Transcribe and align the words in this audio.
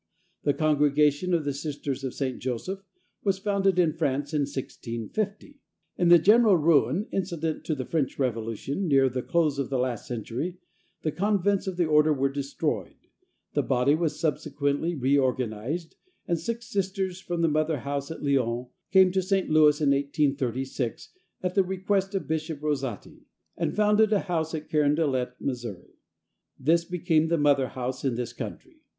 The 0.45 0.55
Congregation 0.55 1.31
of 1.31 1.45
the 1.45 1.53
Sisters 1.53 2.03
of 2.03 2.15
St. 2.15 2.39
Joseph 2.39 2.79
was 3.23 3.37
founded 3.37 3.77
in 3.77 3.93
France, 3.93 4.33
in 4.33 4.47
1650. 4.51 5.59
In 5.95 6.07
the 6.07 6.17
general 6.17 6.57
ruin 6.57 7.05
incident 7.11 7.63
to 7.65 7.75
the 7.75 7.85
French 7.85 8.17
Revolution, 8.17 8.87
near 8.87 9.09
the 9.09 9.21
close 9.21 9.59
of 9.59 9.69
the 9.69 9.77
last 9.77 10.07
century, 10.07 10.57
the 11.03 11.11
convents 11.11 11.67
of 11.67 11.77
the 11.77 11.85
order 11.85 12.11
were 12.11 12.29
destroyed. 12.31 12.95
The 13.53 13.61
body 13.61 13.93
was 13.93 14.19
subsequently 14.19 14.95
reorganized, 14.95 15.95
and 16.27 16.39
six 16.39 16.65
Sisters 16.65 17.21
from 17.21 17.41
the 17.41 17.47
Mother 17.47 17.81
House 17.81 18.09
at 18.09 18.23
Lyon 18.23 18.69
came 18.91 19.11
to 19.11 19.21
St. 19.21 19.51
Louis 19.51 19.79
in 19.81 19.89
1836, 19.91 21.09
at 21.43 21.53
the 21.53 21.63
request 21.63 22.15
of 22.15 22.27
Bishop 22.27 22.59
Rosati, 22.61 23.27
and 23.55 23.75
founded 23.75 24.11
a 24.11 24.21
house 24.21 24.55
at 24.55 24.67
Carondelet, 24.67 25.39
Mo. 25.39 25.55
This 26.59 26.85
became 26.85 27.27
the 27.27 27.37
Mother 27.37 27.67
House 27.67 28.03
in 28.03 28.15
this 28.15 28.33
country. 28.33 28.77